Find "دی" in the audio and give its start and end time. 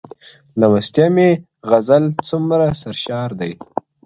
3.39-3.51